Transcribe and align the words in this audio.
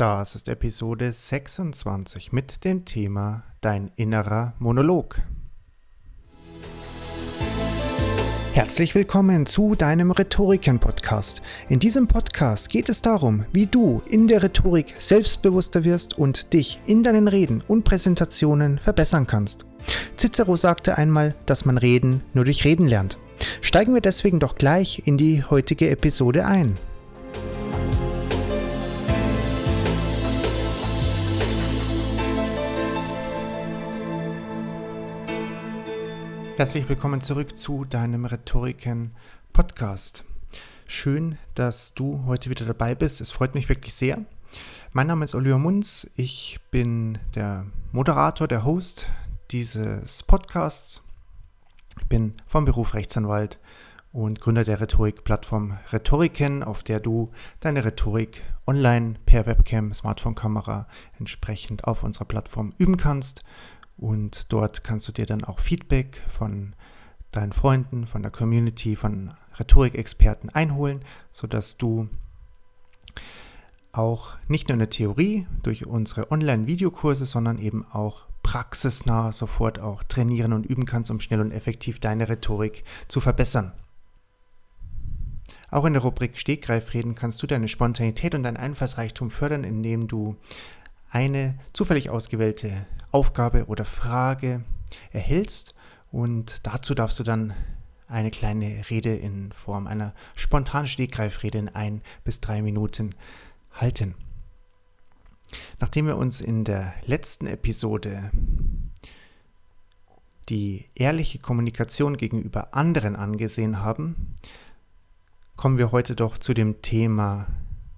Das 0.00 0.34
ist 0.34 0.48
Episode 0.48 1.12
26 1.12 2.32
mit 2.32 2.64
dem 2.64 2.86
Thema 2.86 3.42
Dein 3.60 3.90
innerer 3.96 4.54
Monolog. 4.58 5.20
Herzlich 8.54 8.94
willkommen 8.94 9.44
zu 9.44 9.74
deinem 9.74 10.10
Rhetoriken-Podcast. 10.10 11.42
In 11.68 11.80
diesem 11.80 12.08
Podcast 12.08 12.70
geht 12.70 12.88
es 12.88 13.02
darum, 13.02 13.44
wie 13.52 13.66
du 13.66 14.00
in 14.08 14.26
der 14.26 14.42
Rhetorik 14.42 14.94
selbstbewusster 14.96 15.84
wirst 15.84 16.16
und 16.16 16.54
dich 16.54 16.80
in 16.86 17.02
deinen 17.02 17.28
Reden 17.28 17.62
und 17.68 17.84
Präsentationen 17.84 18.78
verbessern 18.78 19.26
kannst. 19.26 19.66
Cicero 20.16 20.56
sagte 20.56 20.96
einmal, 20.96 21.34
dass 21.44 21.66
man 21.66 21.76
Reden 21.76 22.22
nur 22.32 22.46
durch 22.46 22.64
Reden 22.64 22.88
lernt. 22.88 23.18
Steigen 23.60 23.92
wir 23.92 24.00
deswegen 24.00 24.40
doch 24.40 24.54
gleich 24.54 25.02
in 25.04 25.18
die 25.18 25.44
heutige 25.44 25.90
Episode 25.90 26.46
ein. 26.46 26.78
Herzlich 36.60 36.90
willkommen 36.90 37.22
zurück 37.22 37.56
zu 37.58 37.86
deinem 37.86 38.26
Rhetoriken-Podcast. 38.26 40.24
Schön, 40.86 41.38
dass 41.54 41.94
du 41.94 42.24
heute 42.26 42.50
wieder 42.50 42.66
dabei 42.66 42.94
bist. 42.94 43.22
Es 43.22 43.30
freut 43.30 43.54
mich 43.54 43.70
wirklich 43.70 43.94
sehr. 43.94 44.26
Mein 44.92 45.06
Name 45.06 45.24
ist 45.24 45.34
Oliver 45.34 45.56
Munz. 45.56 46.10
Ich 46.16 46.60
bin 46.70 47.16
der 47.34 47.64
Moderator, 47.92 48.46
der 48.46 48.62
Host 48.66 49.08
dieses 49.52 50.22
Podcasts. 50.22 51.02
Ich 51.98 52.06
bin 52.08 52.34
vom 52.46 52.66
Beruf 52.66 52.92
Rechtsanwalt 52.92 53.58
und 54.12 54.42
Gründer 54.42 54.64
der 54.64 54.82
Rhetorik-Plattform 54.82 55.78
Rhetoriken, 55.90 56.62
auf 56.62 56.82
der 56.82 57.00
du 57.00 57.30
deine 57.60 57.86
Rhetorik 57.86 58.42
online 58.66 59.14
per 59.24 59.46
Webcam, 59.46 59.94
Smartphone-Kamera 59.94 60.88
entsprechend 61.18 61.84
auf 61.84 62.02
unserer 62.02 62.26
Plattform 62.26 62.74
üben 62.76 62.98
kannst 62.98 63.44
und 64.00 64.50
dort 64.50 64.82
kannst 64.82 65.06
du 65.08 65.12
dir 65.12 65.26
dann 65.26 65.44
auch 65.44 65.60
Feedback 65.60 66.22
von 66.28 66.74
deinen 67.32 67.52
Freunden, 67.52 68.06
von 68.06 68.22
der 68.22 68.30
Community, 68.30 68.96
von 68.96 69.34
Rhetorikexperten 69.58 70.48
einholen, 70.50 71.02
sodass 71.32 71.76
du 71.76 72.08
auch 73.92 74.30
nicht 74.48 74.68
nur 74.68 74.74
in 74.74 74.80
der 74.80 74.90
Theorie 74.90 75.46
durch 75.62 75.86
unsere 75.86 76.30
Online-Videokurse, 76.30 77.26
sondern 77.26 77.58
eben 77.58 77.84
auch 77.92 78.22
praxisnah 78.42 79.32
sofort 79.32 79.78
auch 79.78 80.02
trainieren 80.02 80.54
und 80.54 80.64
üben 80.64 80.86
kannst, 80.86 81.10
um 81.10 81.20
schnell 81.20 81.40
und 81.40 81.52
effektiv 81.52 82.00
deine 82.00 82.28
Rhetorik 82.28 82.84
zu 83.06 83.20
verbessern. 83.20 83.72
Auch 85.70 85.84
in 85.84 85.92
der 85.92 86.02
Rubrik 86.02 86.38
Stegreifreden 86.38 87.14
kannst 87.14 87.42
du 87.42 87.46
deine 87.46 87.68
Spontanität 87.68 88.34
und 88.34 88.44
dein 88.44 88.56
Einfallsreichtum 88.56 89.30
fördern, 89.30 89.62
indem 89.62 90.08
du 90.08 90.36
eine 91.10 91.58
zufällig 91.72 92.08
ausgewählte 92.08 92.86
Aufgabe 93.12 93.66
oder 93.66 93.84
Frage 93.84 94.64
erhältst 95.12 95.74
und 96.10 96.66
dazu 96.66 96.94
darfst 96.94 97.18
du 97.18 97.24
dann 97.24 97.54
eine 98.08 98.30
kleine 98.30 98.90
Rede 98.90 99.14
in 99.14 99.52
Form 99.52 99.86
einer 99.86 100.14
spontanen 100.34 100.88
Stegreifrede 100.88 101.58
in 101.58 101.68
ein 101.68 102.02
bis 102.24 102.40
drei 102.40 102.60
Minuten 102.62 103.14
halten. 103.72 104.14
Nachdem 105.78 106.06
wir 106.06 106.16
uns 106.16 106.40
in 106.40 106.64
der 106.64 106.94
letzten 107.06 107.46
Episode 107.46 108.30
die 110.48 110.86
ehrliche 110.94 111.38
Kommunikation 111.38 112.16
gegenüber 112.16 112.74
anderen 112.74 113.14
angesehen 113.14 113.80
haben, 113.80 114.34
kommen 115.56 115.78
wir 115.78 115.92
heute 115.92 116.16
doch 116.16 116.38
zu 116.38 116.54
dem 116.54 116.82
Thema 116.82 117.46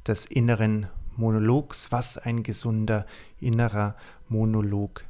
des 0.07 0.27
inneren 0.27 0.89
Monologs, 1.17 1.93
was 1.93 2.19
ein 2.19 2.43
gesunder 2.43 3.07
innerer 3.41 3.97
Monolog 4.29 5.05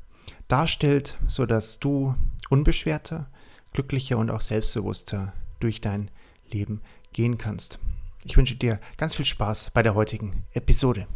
darstellt, 0.49 1.19
sodass 1.29 1.79
du 1.79 2.15
unbeschwerter, 2.51 3.29
glücklicher 3.73 4.19
und 4.19 4.31
auch 4.31 4.41
selbstbewusster 4.41 5.33
durch 5.61 5.81
dein 5.81 6.11
Leben 6.51 6.81
gehen 7.13 7.39
kannst. 7.39 7.79
Ich 8.25 8.37
wünsche 8.37 8.57
dir 8.57 8.79
ganz 8.97 9.15
viel 9.15 9.25
Spaß 9.25 9.71
bei 9.71 9.83
der 9.83 9.95
heutigen 9.95 10.45
Episode. 10.53 11.07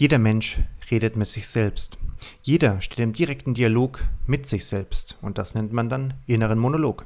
Jeder 0.00 0.18
Mensch 0.18 0.56
redet 0.90 1.16
mit 1.16 1.28
sich 1.28 1.46
selbst. 1.46 1.98
Jeder 2.40 2.80
steht 2.80 3.00
im 3.00 3.12
direkten 3.12 3.52
Dialog 3.52 4.02
mit 4.26 4.46
sich 4.46 4.64
selbst 4.64 5.18
und 5.20 5.36
das 5.36 5.54
nennt 5.54 5.74
man 5.74 5.90
dann 5.90 6.14
inneren 6.26 6.58
Monolog. 6.58 7.04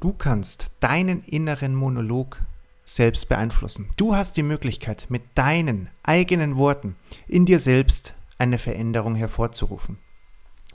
Du 0.00 0.14
kannst 0.14 0.70
deinen 0.80 1.22
inneren 1.24 1.74
Monolog 1.74 2.40
selbst 2.86 3.28
beeinflussen. 3.28 3.90
Du 3.98 4.16
hast 4.16 4.38
die 4.38 4.42
Möglichkeit, 4.42 5.04
mit 5.10 5.24
deinen 5.34 5.90
eigenen 6.02 6.56
Worten 6.56 6.96
in 7.28 7.44
dir 7.44 7.60
selbst 7.60 8.14
eine 8.38 8.56
Veränderung 8.56 9.14
hervorzurufen. 9.14 9.98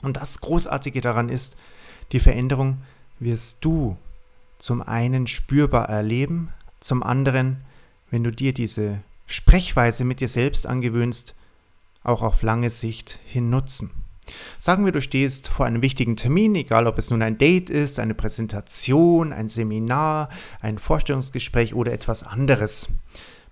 Und 0.00 0.18
das 0.18 0.42
Großartige 0.42 1.00
daran 1.00 1.28
ist, 1.28 1.56
die 2.12 2.20
Veränderung 2.20 2.82
wirst 3.18 3.64
du 3.64 3.96
zum 4.58 4.80
einen 4.80 5.26
spürbar 5.26 5.88
erleben, 5.88 6.50
zum 6.78 7.02
anderen, 7.02 7.64
wenn 8.10 8.22
du 8.22 8.30
dir 8.30 8.54
diese 8.54 9.00
Sprechweise 9.26 10.04
mit 10.04 10.20
dir 10.20 10.28
selbst 10.28 10.66
angewöhnst, 10.66 11.34
auch 12.02 12.22
auf 12.22 12.42
lange 12.42 12.70
Sicht 12.70 13.20
hin 13.24 13.50
nutzen. 13.50 13.90
Sagen 14.58 14.84
wir, 14.84 14.92
du 14.92 15.02
stehst 15.02 15.48
vor 15.48 15.66
einem 15.66 15.82
wichtigen 15.82 16.16
Termin, 16.16 16.54
egal 16.54 16.86
ob 16.86 16.98
es 16.98 17.10
nun 17.10 17.22
ein 17.22 17.38
Date 17.38 17.70
ist, 17.70 17.98
eine 17.98 18.14
Präsentation, 18.14 19.32
ein 19.32 19.48
Seminar, 19.48 20.28
ein 20.60 20.78
Vorstellungsgespräch 20.78 21.74
oder 21.74 21.92
etwas 21.92 22.22
anderes, 22.22 22.88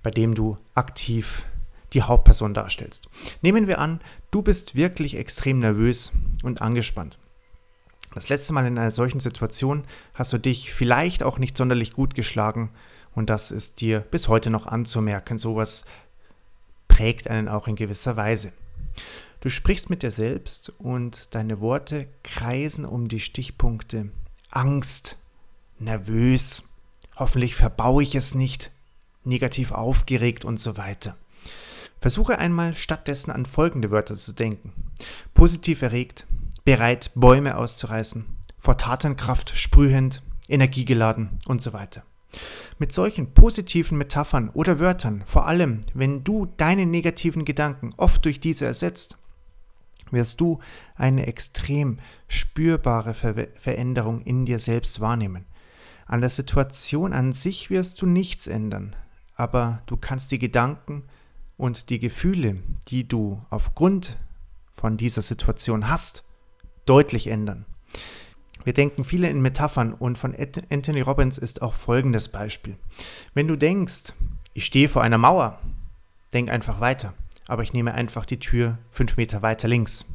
bei 0.02 0.10
dem 0.10 0.34
du 0.34 0.58
aktiv 0.74 1.44
die 1.92 2.02
Hauptperson 2.02 2.54
darstellst. 2.54 3.08
Nehmen 3.42 3.66
wir 3.66 3.80
an, 3.80 4.00
du 4.30 4.42
bist 4.42 4.76
wirklich 4.76 5.16
extrem 5.16 5.58
nervös 5.58 6.12
und 6.44 6.62
angespannt. 6.62 7.18
Das 8.14 8.28
letzte 8.28 8.52
Mal 8.52 8.66
in 8.66 8.78
einer 8.78 8.90
solchen 8.90 9.20
Situation 9.20 9.84
hast 10.14 10.32
du 10.32 10.38
dich 10.38 10.72
vielleicht 10.72 11.22
auch 11.22 11.38
nicht 11.38 11.56
sonderlich 11.56 11.92
gut 11.92 12.14
geschlagen 12.14 12.70
und 13.14 13.30
das 13.30 13.50
ist 13.50 13.80
dir 13.80 14.00
bis 14.00 14.28
heute 14.28 14.50
noch 14.50 14.66
anzumerken. 14.66 15.38
Sowas 15.38 15.84
prägt 16.88 17.28
einen 17.28 17.48
auch 17.48 17.68
in 17.68 17.76
gewisser 17.76 18.16
Weise. 18.16 18.52
Du 19.40 19.48
sprichst 19.48 19.88
mit 19.88 20.02
dir 20.02 20.10
selbst 20.10 20.72
und 20.78 21.34
deine 21.34 21.60
Worte 21.60 22.08
kreisen 22.22 22.84
um 22.84 23.08
die 23.08 23.20
Stichpunkte 23.20 24.10
Angst, 24.50 25.16
nervös, 25.78 26.64
hoffentlich 27.16 27.54
verbaue 27.54 28.02
ich 28.02 28.14
es 28.14 28.34
nicht, 28.34 28.70
negativ 29.24 29.72
aufgeregt 29.72 30.44
und 30.44 30.60
so 30.60 30.76
weiter. 30.76 31.16
Versuche 32.00 32.38
einmal 32.38 32.74
stattdessen 32.74 33.30
an 33.30 33.46
folgende 33.46 33.90
Wörter 33.90 34.16
zu 34.16 34.32
denken. 34.32 34.72
Positiv 35.34 35.82
erregt, 35.82 36.26
bereit, 36.64 37.10
Bäume 37.14 37.56
auszureißen, 37.56 38.24
vor 38.58 38.76
Tatenkraft 38.76 39.56
sprühend, 39.56 40.22
energiegeladen 40.48 41.38
und 41.46 41.62
so 41.62 41.72
weiter. 41.72 42.02
Mit 42.80 42.94
solchen 42.94 43.34
positiven 43.34 43.98
Metaphern 43.98 44.48
oder 44.48 44.80
Wörtern, 44.80 45.22
vor 45.26 45.46
allem 45.46 45.82
wenn 45.92 46.24
du 46.24 46.46
deine 46.56 46.86
negativen 46.86 47.44
Gedanken 47.44 47.92
oft 47.98 48.24
durch 48.24 48.40
diese 48.40 48.64
ersetzt, 48.64 49.18
wirst 50.10 50.40
du 50.40 50.60
eine 50.96 51.26
extrem 51.26 51.98
spürbare 52.26 53.12
Ver 53.12 53.48
Veränderung 53.54 54.22
in 54.22 54.46
dir 54.46 54.58
selbst 54.58 54.98
wahrnehmen. 54.98 55.44
An 56.06 56.22
der 56.22 56.30
Situation 56.30 57.12
an 57.12 57.34
sich 57.34 57.68
wirst 57.68 58.00
du 58.00 58.06
nichts 58.06 58.46
ändern, 58.46 58.96
aber 59.36 59.82
du 59.84 59.98
kannst 59.98 60.32
die 60.32 60.38
Gedanken 60.38 61.02
und 61.58 61.90
die 61.90 61.98
Gefühle, 62.00 62.62
die 62.88 63.06
du 63.06 63.44
aufgrund 63.50 64.18
von 64.70 64.96
dieser 64.96 65.20
Situation 65.20 65.90
hast, 65.90 66.24
deutlich 66.86 67.26
ändern. 67.26 67.66
Wir 68.64 68.72
denken 68.72 69.04
viele 69.04 69.28
in 69.28 69.40
Metaphern 69.40 69.92
und 69.92 70.18
von 70.18 70.36
Anthony 70.70 71.00
Robbins 71.00 71.38
ist 71.38 71.62
auch 71.62 71.74
folgendes 71.74 72.28
Beispiel. 72.28 72.76
Wenn 73.34 73.48
du 73.48 73.56
denkst, 73.56 74.12
ich 74.52 74.66
stehe 74.66 74.88
vor 74.88 75.02
einer 75.02 75.18
Mauer, 75.18 75.58
denk 76.32 76.50
einfach 76.50 76.80
weiter, 76.80 77.14
aber 77.46 77.62
ich 77.62 77.72
nehme 77.72 77.94
einfach 77.94 78.26
die 78.26 78.38
Tür 78.38 78.78
fünf 78.90 79.16
Meter 79.16 79.42
weiter 79.42 79.68
links. 79.68 80.06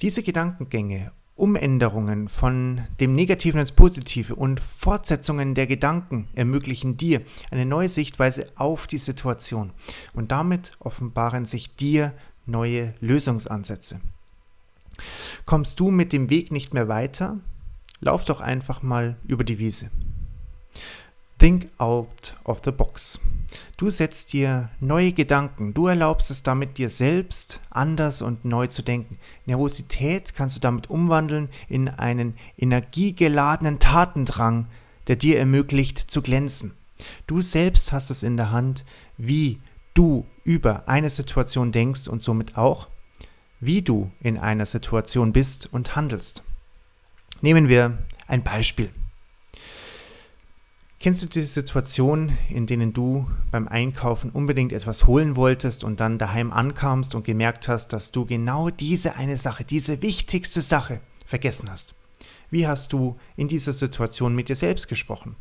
Diese 0.00 0.22
Gedankengänge, 0.22 1.12
Umänderungen 1.36 2.28
von 2.28 2.82
dem 3.00 3.14
Negativen 3.14 3.60
ins 3.60 3.72
Positive 3.72 4.34
und 4.34 4.60
Fortsetzungen 4.60 5.54
der 5.54 5.66
Gedanken 5.66 6.28
ermöglichen 6.34 6.96
dir 6.96 7.22
eine 7.50 7.64
neue 7.64 7.88
Sichtweise 7.88 8.52
auf 8.56 8.86
die 8.86 8.98
Situation 8.98 9.72
und 10.12 10.32
damit 10.32 10.72
offenbaren 10.80 11.46
sich 11.46 11.74
dir 11.76 12.12
neue 12.44 12.94
Lösungsansätze. 13.00 14.00
Kommst 15.46 15.80
du 15.80 15.90
mit 15.90 16.12
dem 16.12 16.28
Weg 16.28 16.52
nicht 16.52 16.74
mehr 16.74 16.88
weiter? 16.88 17.38
Lauf 18.00 18.24
doch 18.24 18.40
einfach 18.40 18.82
mal 18.82 19.16
über 19.26 19.44
die 19.44 19.58
Wiese. 19.58 19.90
Think 21.38 21.70
out 21.78 22.36
of 22.44 22.60
the 22.64 22.70
box. 22.70 23.20
Du 23.78 23.88
setzt 23.88 24.34
dir 24.34 24.68
neue 24.78 25.12
Gedanken, 25.12 25.72
du 25.72 25.86
erlaubst 25.86 26.30
es 26.30 26.42
damit 26.42 26.76
dir 26.76 26.90
selbst 26.90 27.60
anders 27.70 28.20
und 28.20 28.44
neu 28.44 28.66
zu 28.66 28.82
denken. 28.82 29.18
Nervosität 29.46 30.34
kannst 30.34 30.56
du 30.56 30.60
damit 30.60 30.90
umwandeln 30.90 31.48
in 31.68 31.88
einen 31.88 32.34
energiegeladenen 32.58 33.78
Tatendrang, 33.78 34.66
der 35.06 35.16
dir 35.16 35.38
ermöglicht 35.38 35.98
zu 35.98 36.20
glänzen. 36.20 36.72
Du 37.26 37.40
selbst 37.40 37.92
hast 37.92 38.10
es 38.10 38.22
in 38.22 38.36
der 38.36 38.50
Hand, 38.50 38.84
wie 39.16 39.60
du 39.94 40.26
über 40.44 40.88
eine 40.88 41.08
Situation 41.08 41.72
denkst 41.72 42.06
und 42.06 42.20
somit 42.20 42.58
auch, 42.58 42.88
wie 43.60 43.82
du 43.82 44.10
in 44.20 44.38
einer 44.38 44.66
Situation 44.66 45.32
bist 45.32 45.72
und 45.72 45.96
handelst. 45.96 46.42
Nehmen 47.42 47.68
wir 47.68 47.98
ein 48.26 48.42
Beispiel. 48.42 48.90
Kennst 50.98 51.22
du 51.22 51.26
diese 51.26 51.46
Situation, 51.46 52.36
in 52.50 52.66
denen 52.66 52.92
du 52.92 53.26
beim 53.50 53.68
Einkaufen 53.68 54.28
unbedingt 54.28 54.74
etwas 54.74 55.06
holen 55.06 55.34
wolltest 55.34 55.82
und 55.82 55.98
dann 55.98 56.18
daheim 56.18 56.52
ankamst 56.52 57.14
und 57.14 57.24
gemerkt 57.24 57.68
hast, 57.68 57.94
dass 57.94 58.12
du 58.12 58.26
genau 58.26 58.68
diese 58.68 59.14
eine 59.14 59.38
Sache, 59.38 59.64
diese 59.64 60.02
wichtigste 60.02 60.60
Sache 60.60 61.00
vergessen 61.24 61.70
hast? 61.70 61.94
Wie 62.50 62.66
hast 62.66 62.92
du 62.92 63.18
in 63.36 63.48
dieser 63.48 63.72
Situation 63.72 64.34
mit 64.34 64.50
dir 64.50 64.56
selbst 64.56 64.88
gesprochen? 64.88 65.36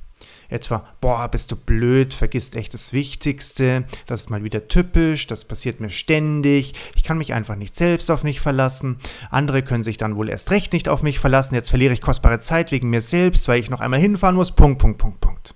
Etwa, 0.50 0.86
boah, 1.00 1.27
bist 1.27 1.51
du 1.51 1.56
blöd, 1.56 2.13
vergisst 2.13 2.56
echt 2.56 2.74
das 2.74 2.92
Wichtigste, 2.92 3.86
das 4.07 4.21
ist 4.21 4.30
mal 4.30 4.44
wieder 4.44 4.68
typisch, 4.68 5.27
das 5.27 5.45
passiert 5.45 5.80
mir 5.80 5.92
ständig, 5.92 6.74
ich 6.95 7.04
kann 7.04 7.19
mich 7.19 7.33
einfach 7.33 7.56
nicht 7.56 7.75
selbst 7.75 8.10
auf 8.10 8.24
mich 8.24 8.39
verlassen, 8.42 8.98
andere 9.30 9.62
können 9.62 9.83
sich 9.83 9.98
dann 9.98 10.16
wohl 10.16 10.30
erst 10.30 10.50
recht 10.51 10.74
nicht 10.74 10.89
auf 10.89 11.04
mich 11.04 11.19
verlassen, 11.19 11.56
jetzt 11.56 11.69
verliere 11.69 11.94
ich 11.94 12.01
kostbare 12.01 12.39
Zeit 12.39 12.71
wegen 12.71 12.89
mir 12.89 13.01
selbst, 13.01 13.48
weil 13.48 13.60
ich 13.60 13.69
noch 13.69 13.80
einmal 13.80 14.00
hinfahren 14.00 14.36
muss, 14.36 14.51
Punkt, 14.51 14.80
Punkt, 14.80 14.98
Punkt, 14.98 15.21
Punkt. 15.21 15.56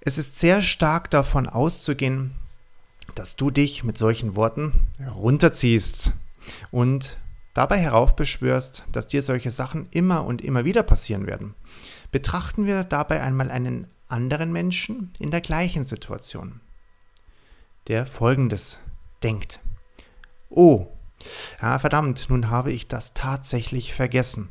Es 0.00 0.16
ist 0.16 0.38
sehr 0.38 0.62
stark 0.62 1.10
davon 1.10 1.48
auszugehen, 1.48 2.32
dass 3.14 3.36
du 3.36 3.50
dich 3.50 3.84
mit 3.84 3.98
solchen 3.98 4.36
Worten 4.36 4.86
runterziehst 5.16 6.12
und 6.70 7.18
dabei 7.54 7.78
heraufbeschwörst, 7.78 8.84
dass 8.92 9.08
dir 9.08 9.22
solche 9.22 9.50
Sachen 9.50 9.88
immer 9.90 10.24
und 10.24 10.42
immer 10.42 10.64
wieder 10.64 10.82
passieren 10.82 11.26
werden. 11.26 11.54
Betrachten 12.10 12.66
wir 12.66 12.84
dabei 12.84 13.22
einmal 13.22 13.50
einen 13.50 13.86
anderen 14.08 14.52
Menschen 14.52 15.12
in 15.18 15.30
der 15.30 15.40
gleichen 15.40 15.84
Situation, 15.84 16.60
der 17.88 18.06
Folgendes 18.06 18.80
denkt. 19.22 19.60
Oh, 20.48 20.88
ja, 21.60 21.78
verdammt, 21.78 22.30
nun 22.30 22.50
habe 22.50 22.72
ich 22.72 22.88
das 22.88 23.14
tatsächlich 23.14 23.94
vergessen. 23.94 24.48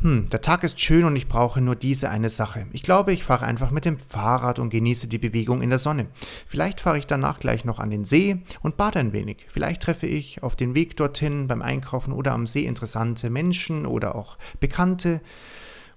Hm, 0.00 0.28
der 0.28 0.42
Tag 0.42 0.62
ist 0.62 0.80
schön 0.80 1.04
und 1.04 1.16
ich 1.16 1.28
brauche 1.28 1.60
nur 1.60 1.76
diese 1.76 2.10
eine 2.10 2.28
Sache. 2.28 2.66
Ich 2.72 2.82
glaube, 2.82 3.12
ich 3.12 3.24
fahre 3.24 3.46
einfach 3.46 3.70
mit 3.70 3.84
dem 3.84 3.98
Fahrrad 3.98 4.58
und 4.58 4.70
genieße 4.70 5.08
die 5.08 5.18
Bewegung 5.18 5.62
in 5.62 5.70
der 5.70 5.78
Sonne. 5.78 6.06
Vielleicht 6.46 6.80
fahre 6.80 6.98
ich 6.98 7.06
danach 7.06 7.38
gleich 7.38 7.64
noch 7.64 7.78
an 7.78 7.90
den 7.90 8.04
See 8.04 8.42
und 8.62 8.76
bade 8.76 8.98
ein 8.98 9.12
wenig. 9.12 9.46
Vielleicht 9.48 9.82
treffe 9.82 10.06
ich 10.06 10.42
auf 10.42 10.56
den 10.56 10.74
Weg 10.74 10.96
dorthin 10.96 11.46
beim 11.46 11.62
Einkaufen 11.62 12.12
oder 12.12 12.32
am 12.32 12.46
See 12.46 12.66
interessante 12.66 13.30
Menschen 13.30 13.86
oder 13.86 14.14
auch 14.14 14.36
Bekannte 14.60 15.20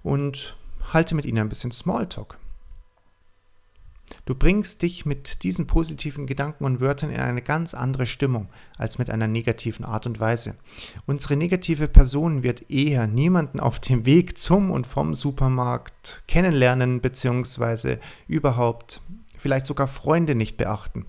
und 0.02 0.56
halte 0.92 1.14
mit 1.14 1.24
ihnen 1.24 1.38
ein 1.38 1.48
bisschen 1.48 1.72
Smalltalk. 1.72 2.38
Du 4.24 4.34
bringst 4.34 4.82
dich 4.82 5.06
mit 5.06 5.42
diesen 5.42 5.66
positiven 5.66 6.26
Gedanken 6.26 6.64
und 6.64 6.80
Wörtern 6.80 7.10
in 7.10 7.20
eine 7.20 7.42
ganz 7.42 7.74
andere 7.74 8.06
Stimmung 8.06 8.48
als 8.76 8.98
mit 8.98 9.08
einer 9.10 9.26
negativen 9.26 9.84
Art 9.84 10.06
und 10.06 10.20
Weise. 10.20 10.56
Unsere 11.06 11.36
negative 11.36 11.88
Person 11.88 12.42
wird 12.42 12.70
eher 12.70 13.06
niemanden 13.06 13.60
auf 13.60 13.80
dem 13.80 14.06
Weg 14.06 14.38
zum 14.38 14.70
und 14.70 14.86
vom 14.86 15.14
Supermarkt 15.14 16.22
kennenlernen 16.28 17.00
bzw. 17.00 17.98
überhaupt 18.28 19.00
vielleicht 19.36 19.66
sogar 19.66 19.88
Freunde 19.88 20.34
nicht 20.34 20.56
beachten 20.56 21.06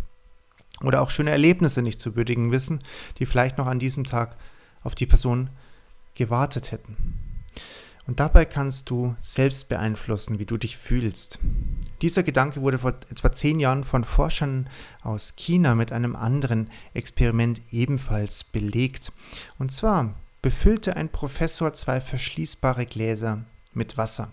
oder 0.84 1.02
auch 1.02 1.10
schöne 1.10 1.32
Erlebnisse 1.32 1.82
nicht 1.82 2.02
zu 2.02 2.16
würdigen 2.16 2.52
wissen, 2.52 2.80
die 3.20 3.26
vielleicht 3.26 3.58
noch 3.58 3.68
an 3.68 3.80
diesem 3.80 4.04
Tag 4.04 4.36
auf 4.84 4.96
die 4.96 5.06
Person 5.06 5.50
gewartet 6.16 6.72
hätten. 6.72 7.31
Und 8.08 8.20
dabei 8.20 8.46
kannst 8.46 8.90
du 8.90 9.16
selbst 9.20 9.70
beeinflussen, 9.70 10.40
wie 10.40 10.46
du 10.46 10.58
dich 10.58 10.76
fühlst. 10.76 11.40
Dieser 12.02 12.24
Gedanke 12.24 12.62
wurde 12.62 12.80
vor 12.80 12.96
etwa 13.10 13.32
zehn 13.32 13.60
Jahren 13.60 13.84
von 13.84 14.04
Forschern 14.04 14.70
aus 15.04 15.36
China 15.36 15.76
mit 15.76 15.92
einem 15.92 16.16
anderen 16.16 16.70
Experiment 16.94 17.62
ebenfalls 17.72 18.44
belegt. 18.44 19.12
Und 19.60 19.72
zwar 19.72 20.16
befüllte 20.42 20.96
ein 20.96 21.10
Professor 21.10 21.74
zwei 21.74 22.02
verschließbare 22.02 22.88
Gläser 22.88 23.46
mit 23.74 23.98
Wasser. 23.98 24.32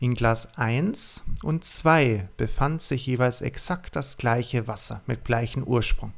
In 0.00 0.14
Glas 0.14 0.56
1 0.56 1.22
und 1.42 1.64
2 1.64 2.28
befand 2.36 2.82
sich 2.82 3.06
jeweils 3.06 3.42
exakt 3.42 3.96
das 3.96 4.16
gleiche 4.16 4.66
Wasser 4.66 5.02
mit 5.06 5.24
gleichem 5.24 5.62
Ursprung. 5.64 6.12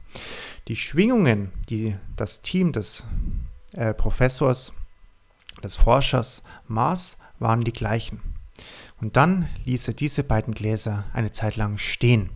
Die 0.69 0.77
Schwingungen, 0.77 1.51
die 1.69 1.97
das 2.17 2.43
Team 2.43 2.73
des 2.73 3.05
äh, 3.73 3.95
Professors 3.95 4.73
des 5.63 5.77
Forschers 5.77 6.43
Mars 6.67 7.19
waren 7.39 7.63
die 7.63 7.73
gleichen. 7.73 8.21
Und 9.01 9.17
dann 9.17 9.49
ließ 9.65 9.89
er 9.89 9.95
diese 9.95 10.25
beiden 10.25 10.55
Gläser 10.55 11.05
eine 11.13 11.33
Zeit 11.33 11.57
lang 11.57 11.79
stehen. 11.79 12.31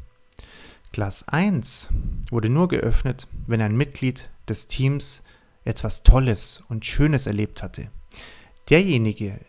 Glas 0.92 1.26
1 1.28 1.88
wurde 2.30 2.48
nur 2.48 2.68
geöffnet, 2.68 3.26
wenn 3.46 3.60
ein 3.60 3.76
Mitglied 3.76 4.30
des 4.48 4.68
Teams 4.68 5.24
etwas 5.64 6.02
Tolles 6.02 6.62
und 6.68 6.84
Schönes 6.84 7.26
erlebt 7.26 7.62
hatte. 7.62 7.90
Derjenige, 8.70 9.40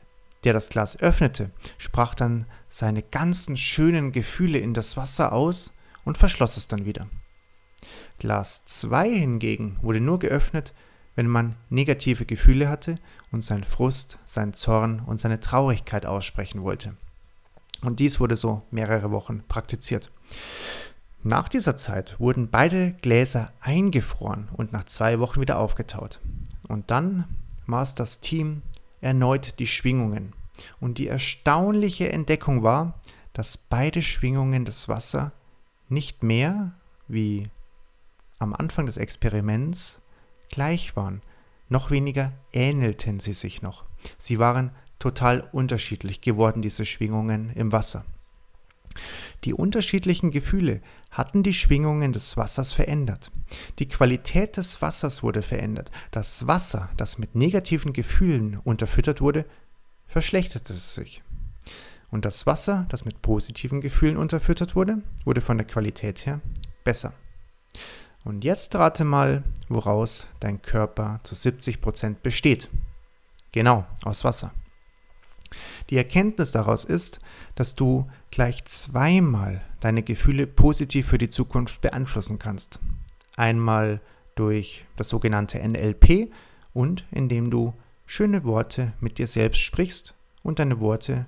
der 0.44 0.54
das 0.54 0.70
Glas 0.70 1.00
öffnete, 1.00 1.52
sprach 1.78 2.16
dann 2.16 2.46
seine 2.70 3.02
ganzen 3.02 3.58
schönen 3.58 4.12
Gefühle 4.12 4.58
in 4.58 4.74
das 4.74 4.98
Wasser 4.98 5.34
aus 5.34 5.78
und 6.04 6.18
verschloss 6.18 6.58
es 6.58 6.68
dann 6.68 6.86
wieder. 6.86 7.08
Glas 8.20 8.66
2 8.66 9.10
hingegen 9.10 9.78
wurde 9.82 10.02
nur 10.02 10.20
geöffnet, 10.20 10.74
wenn 11.16 11.28
man 11.28 11.56
negative 11.70 12.26
Gefühle 12.26 12.70
hatte 12.70 13.00
und 13.32 13.44
seinen 13.44 13.64
Frust, 13.64 14.20
seinen 14.26 14.54
Zorn 14.54 15.00
und 15.00 15.20
seine 15.20 15.40
Traurigkeit 15.40 16.06
aussprechen 16.06 16.64
wollte. 16.64 16.96
Und 17.82 18.00
dies 18.00 18.20
wurde 18.20 18.36
so 18.36 18.64
mehrere 18.72 19.12
Wochen 19.12 19.44
praktiziert. 19.48 20.12
Nach 21.24 21.50
dieser 21.50 21.76
Zeit 21.78 22.20
wurden 22.20 22.50
beide 22.50 22.94
Gläser 23.02 23.52
eingefroren 23.60 24.48
und 24.54 24.72
nach 24.72 24.84
zwei 24.86 25.20
Wochen 25.20 25.42
wieder 25.42 25.58
aufgetaut. 25.58 26.20
Und 26.68 26.92
dann 26.92 27.26
maß 27.66 27.96
das 27.96 28.22
Team 28.22 28.62
erneut 29.02 29.60
die 29.60 29.68
Schwingungen. 29.68 30.34
Und 30.80 30.98
die 30.98 31.08
erstaunliche 31.08 32.12
Entdeckung 32.12 32.64
war, 32.64 33.00
dass 33.34 33.58
beide 33.58 34.02
Schwingungen 34.02 34.66
des 34.66 34.88
Wasser 34.88 35.32
nicht 35.90 36.24
mehr 36.24 36.74
wie 37.08 37.50
am 38.40 38.54
Anfang 38.54 38.86
des 38.86 38.98
Experiments 38.98 40.02
gleich 40.50 40.96
waren, 40.96 41.22
noch 41.70 41.92
weniger 41.92 42.34
ähnelten 42.54 43.20
sie 43.20 43.34
sich 43.34 43.62
noch. 43.62 43.86
Sie 44.18 44.40
waren 44.40 44.72
total 45.00 45.48
unterschiedlich 45.52 46.22
geworden, 46.22 46.62
diese 46.62 46.86
Schwingungen 46.86 47.50
im 47.56 47.72
Wasser. 47.72 48.06
Die 49.44 49.54
unterschiedlichen 49.54 50.32
Gefühle 50.32 50.82
hatten 51.12 51.44
die 51.44 51.54
Schwingungen 51.54 52.14
des 52.14 52.38
Wassers 52.38 52.72
verändert. 52.72 53.32
Die 53.80 53.88
Qualität 53.88 54.58
des 54.58 54.82
Wassers 54.82 55.22
wurde 55.22 55.42
verändert. 55.42 55.92
Das 56.12 56.48
Wasser, 56.48 56.90
das 56.98 57.18
mit 57.18 57.36
negativen 57.36 57.94
Gefühlen 57.94 58.58
unterfüttert 58.64 59.22
wurde, 59.22 59.46
verschlechterte 60.08 60.74
sich. 60.74 61.24
Und 62.10 62.26
das 62.26 62.46
Wasser, 62.46 62.86
das 62.90 63.04
mit 63.04 63.22
positiven 63.22 63.82
Gefühlen 63.82 64.18
unterfüttert 64.18 64.76
wurde, 64.76 65.02
wurde 65.26 65.42
von 65.42 65.58
der 65.58 65.68
Qualität 65.68 66.26
her 66.26 66.40
besser. 66.84 67.14
Und 68.26 68.44
jetzt 68.44 68.76
rate 68.76 69.06
mal, 69.06 69.44
woraus 69.70 70.28
dein 70.40 70.62
Körper 70.62 71.20
zu 71.24 71.36
70% 71.36 72.18
besteht. 72.24 72.70
Genau, 73.52 73.86
aus 74.04 74.24
Wasser. 74.24 74.52
Die 75.90 75.98
Erkenntnis 75.98 76.52
daraus 76.52 76.84
ist, 76.84 77.20
dass 77.54 77.76
du 77.76 78.10
gleich 78.32 78.66
zweimal 78.66 79.62
deine 79.80 80.02
Gefühle 80.04 80.48
positiv 80.48 81.08
für 81.08 81.20
die 81.20 81.30
Zukunft 81.30 81.82
beeinflussen 81.82 82.40
kannst. 82.40 82.80
Einmal 83.38 84.02
durch 84.34 84.86
das 84.98 85.08
sogenannte 85.08 85.60
NLP 85.60 86.32
und 86.74 87.06
indem 87.12 87.52
du 87.52 87.74
schöne 88.08 88.44
Worte 88.44 88.94
mit 89.00 89.20
dir 89.20 89.28
selbst 89.28 89.62
sprichst 89.62 90.16
und 90.44 90.60
deine 90.60 90.80
Worte 90.80 91.28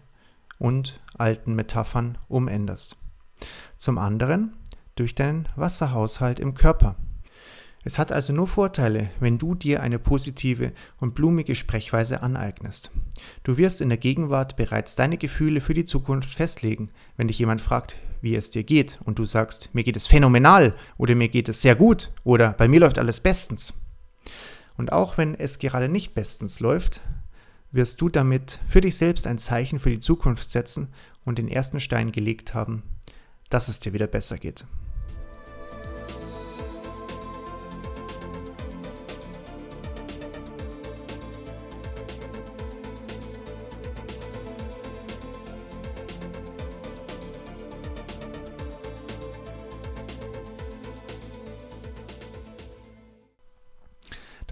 und 0.58 1.00
alten 1.18 1.54
Metaphern 1.54 2.18
umänderst. 2.28 2.98
Zum 3.78 4.00
anderen 4.00 4.54
durch 5.00 5.16
deinen 5.16 5.48
Wasserhaushalt 5.56 6.40
im 6.40 6.54
Körper. 6.54 6.96
Es 7.84 7.98
hat 7.98 8.12
also 8.12 8.34
nur 8.34 8.48
Vorteile, 8.48 9.12
wenn 9.22 9.38
du 9.38 9.56
dir 9.56 9.82
eine 9.82 9.98
positive 9.98 10.74
und 11.00 11.16
blumige 11.16 11.56
Sprechweise 11.56 12.22
aneignest. 12.22 12.92
Du 13.44 13.58
wirst 13.58 13.80
in 13.80 13.88
der 13.88 13.98
Gegenwart 13.98 14.58
bereits 14.58 14.96
deine 14.96 15.18
Gefühle 15.18 15.62
für 15.62 15.74
die 15.74 15.86
Zukunft 15.86 16.34
festlegen, 16.34 16.90
wenn 17.16 17.30
dich 17.30 17.40
jemand 17.40 17.62
fragt, 17.62 17.96
wie 18.22 18.36
es 18.36 18.50
dir 18.50 18.64
geht 18.64 19.00
und 19.06 19.20
du 19.20 19.26
sagst, 19.26 19.74
mir 19.74 19.86
geht 19.86 19.96
es 19.96 20.06
phänomenal 20.06 20.76
oder 20.98 21.16
mir 21.16 21.30
geht 21.30 21.48
es 21.48 21.62
sehr 21.62 21.76
gut 21.76 22.12
oder 22.26 22.52
bei 22.54 22.68
mir 22.68 22.82
läuft 22.82 23.00
alles 23.00 23.22
bestens. 23.22 23.74
Und 24.76 24.92
auch 24.92 25.18
wenn 25.18 25.34
es 25.34 25.60
gerade 25.60 25.88
nicht 25.88 26.14
bestens 26.14 26.60
läuft, 26.60 27.02
wirst 27.72 28.02
du 28.02 28.10
damit 28.10 28.60
für 28.68 28.82
dich 28.82 28.98
selbst 28.98 29.28
ein 29.28 29.40
Zeichen 29.40 29.80
für 29.80 29.92
die 29.92 30.00
Zukunft 30.02 30.52
setzen 30.52 30.90
und 31.26 31.38
den 31.38 31.48
ersten 31.48 31.80
Stein 31.80 32.12
gelegt 32.12 32.54
haben, 32.54 32.84
dass 33.50 33.70
es 33.70 33.80
dir 33.80 33.94
wieder 33.94 34.08
besser 34.08 34.38
geht. 34.38 34.66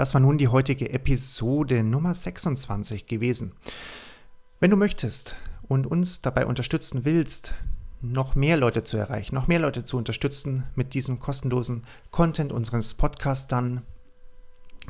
Das 0.05 0.13
war 0.13 0.21
nun 0.21 0.37
die 0.37 0.49
heutige 0.49 0.91
Episode 0.91 1.81
Nummer 1.81 2.13
26 2.13 3.07
gewesen. 3.07 3.53
Wenn 4.59 4.69
du 4.69 4.77
möchtest 4.77 5.35
und 5.67 5.87
uns 5.87 6.21
dabei 6.21 6.45
unterstützen 6.45 7.05
willst, 7.05 7.55
noch 8.01 8.35
mehr 8.35 8.55
Leute 8.55 8.83
zu 8.83 8.97
erreichen, 8.97 9.33
noch 9.33 9.47
mehr 9.47 9.57
Leute 9.57 9.83
zu 9.83 9.97
unterstützen 9.97 10.65
mit 10.75 10.93
diesem 10.93 11.17
kostenlosen 11.17 11.85
Content 12.11 12.51
unseres 12.51 12.93
Podcasts, 12.93 13.47
dann 13.47 13.81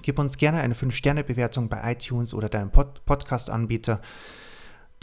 gib 0.02 0.20
uns 0.20 0.36
gerne 0.36 0.60
eine 0.60 0.74
5-Sterne-Bewertung 0.74 1.70
bei 1.70 1.94
iTunes 1.94 2.34
oder 2.34 2.50
deinem 2.50 2.72
Pod 2.72 3.06
Podcast-Anbieter. 3.06 4.02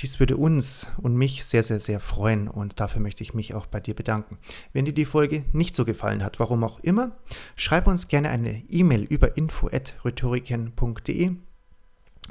Dies 0.00 0.18
würde 0.18 0.36
uns 0.36 0.88
und 0.96 1.14
mich 1.14 1.44
sehr, 1.44 1.62
sehr, 1.62 1.78
sehr 1.78 2.00
freuen 2.00 2.48
und 2.48 2.80
dafür 2.80 3.00
möchte 3.00 3.22
ich 3.22 3.34
mich 3.34 3.54
auch 3.54 3.66
bei 3.66 3.78
dir 3.78 3.94
bedanken. 3.94 4.38
Wenn 4.72 4.84
dir 4.84 4.94
die 4.94 5.04
Folge 5.04 5.44
nicht 5.52 5.76
so 5.76 5.84
gefallen 5.84 6.24
hat, 6.24 6.40
warum 6.40 6.64
auch 6.64 6.80
immer, 6.80 7.12
schreib 7.54 7.86
uns 7.86 8.08
gerne 8.08 8.30
eine 8.30 8.62
E-Mail 8.68 9.04
über 9.04 9.36
info.rhetoriken.de, 9.36 11.36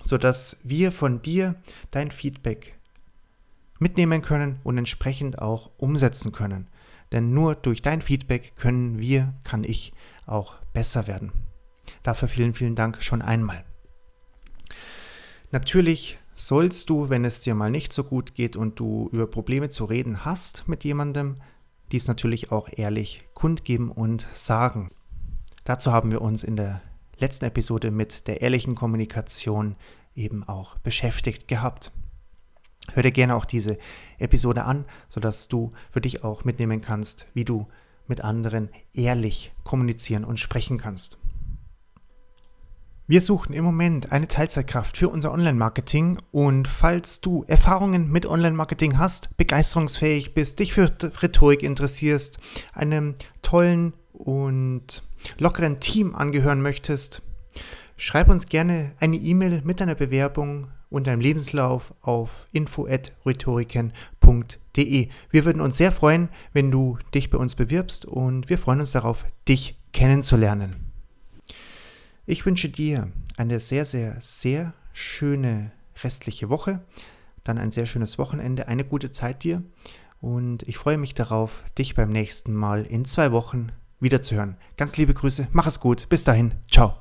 sodass 0.04 0.60
wir 0.64 0.92
von 0.92 1.22
dir 1.22 1.56
dein 1.92 2.12
Feedback 2.12 2.78
mitnehmen 3.80 4.22
können 4.22 4.60
und 4.64 4.78
entsprechend 4.78 5.40
auch 5.40 5.72
umsetzen 5.78 6.32
können. 6.32 6.68
Denn 7.12 7.34
nur 7.34 7.56
durch 7.56 7.82
dein 7.82 8.02
Feedback 8.02 8.56
können 8.56 9.00
wir, 9.00 9.34
kann 9.44 9.64
ich 9.64 9.94
auch 10.26 10.56
besser 10.74 11.08
werden. 11.08 11.32
Dafür 12.04 12.28
vielen, 12.28 12.54
vielen 12.54 12.76
Dank 12.76 13.02
schon 13.02 13.22
einmal. 13.22 13.66
Natürlich 15.52 16.18
sollst 16.48 16.90
du, 16.90 17.10
wenn 17.10 17.26
es 17.26 17.42
dir 17.42 17.56
mal 17.56 17.70
nicht 17.70 17.94
so 17.94 18.04
gut 18.04 18.34
geht 18.36 18.56
und 18.56 18.80
du 18.80 19.10
über 19.12 19.28
Probleme 19.28 19.70
zu 19.70 19.86
reden 19.86 20.26
hast 20.26 20.68
mit 20.68 20.84
jemandem, 20.84 21.38
dies 21.92 22.08
natürlich 22.08 22.52
auch 22.52 22.70
ehrlich 22.76 23.24
kundgeben 23.34 23.92
und 23.92 24.26
sagen. 24.34 24.90
Dazu 25.64 25.92
haben 25.92 26.12
wir 26.12 26.22
uns 26.22 26.44
in 26.44 26.56
der 26.56 26.82
letzten 27.18 27.46
Episode 27.46 27.92
mit 27.92 28.28
der 28.28 28.42
ehrlichen 28.42 28.76
Kommunikation 28.76 29.76
eben 30.16 30.44
auch 30.44 30.78
beschäftigt 30.80 31.48
gehabt. 31.48 31.92
Hör 32.94 33.04
dir 33.04 33.12
gerne 33.12 33.36
auch 33.36 33.46
diese 33.46 33.78
Episode 34.18 34.64
an, 34.64 34.86
sodass 35.10 35.48
du 35.48 35.72
für 35.92 36.02
dich 36.02 36.24
auch 36.24 36.44
mitnehmen 36.44 36.82
kannst, 36.82 37.28
wie 37.36 37.46
du 37.46 37.68
mit 38.08 38.22
anderen 38.22 38.70
ehrlich 38.94 39.54
kommunizieren 39.64 40.26
und 40.26 40.40
sprechen 40.40 40.80
kannst. 40.80 41.21
Wir 43.12 43.20
suchen 43.20 43.52
im 43.52 43.66
Moment 43.66 44.14
eine 44.14 44.30
Teilzeitkraft 44.30 44.96
für 44.96 45.10
unser 45.10 45.34
Online-Marketing 45.34 46.18
und 46.32 46.66
falls 46.66 47.20
du 47.20 47.44
Erfahrungen 47.46 48.10
mit 48.10 48.26
Online-Marketing 48.26 48.98
hast, 48.98 49.36
begeisterungsfähig 49.36 50.34
bist, 50.34 50.60
dich 50.60 50.72
für 50.72 50.90
Rhetorik 51.22 51.62
interessierst, 51.62 52.40
einem 52.74 53.16
tollen 53.42 53.92
und 54.14 55.04
lockeren 55.38 55.82
Team 55.82 56.16
angehören 56.16 56.62
möchtest, 56.62 57.22
schreib 57.98 58.30
uns 58.30 58.46
gerne 58.46 58.94
eine 59.02 59.18
E-Mail 59.18 59.62
mit 59.66 59.82
deiner 59.82 59.96
Bewerbung 59.96 60.70
und 60.90 61.06
deinem 61.06 61.20
Lebenslauf 61.20 61.94
auf 62.02 62.48
info@rhetoriken.de. 62.54 65.10
Wir 65.32 65.44
würden 65.44 65.62
uns 65.62 65.76
sehr 65.76 65.92
freuen, 65.92 66.30
wenn 66.54 66.72
du 66.72 66.98
dich 67.14 67.30
bei 67.30 67.38
uns 67.38 67.56
bewirbst 67.56 68.06
und 68.06 68.50
wir 68.50 68.58
freuen 68.58 68.80
uns 68.80 68.92
darauf, 68.92 69.26
dich 69.50 69.78
kennenzulernen. 69.92 70.91
Ich 72.26 72.46
wünsche 72.46 72.70
dir 72.70 73.12
eine 73.38 73.60
sehr, 73.60 73.86
sehr, 73.86 74.18
sehr 74.20 74.74
schöne 74.94 75.72
restliche 76.04 76.50
Woche, 76.50 76.82
dann 77.44 77.58
ein 77.58 77.72
sehr 77.72 77.86
schönes 77.86 78.18
Wochenende, 78.18 78.68
eine 78.68 78.86
gute 78.86 79.12
Zeit 79.12 79.44
dir 79.44 79.64
und 80.20 80.64
ich 80.64 80.78
freue 80.78 80.98
mich 80.98 81.14
darauf, 81.16 81.64
dich 81.78 81.96
beim 81.96 82.10
nächsten 82.10 82.54
Mal 82.54 82.86
in 82.86 83.06
zwei 83.06 83.32
Wochen 83.32 83.72
wiederzuhören. 84.00 84.58
Ganz 84.78 84.98
liebe 84.98 85.14
Grüße, 85.14 85.48
mach 85.52 85.68
es 85.68 85.80
gut, 85.80 86.08
bis 86.10 86.24
dahin, 86.24 86.54
ciao. 86.70 87.01